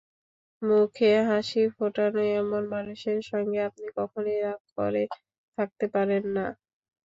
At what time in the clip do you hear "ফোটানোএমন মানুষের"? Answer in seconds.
1.75-3.19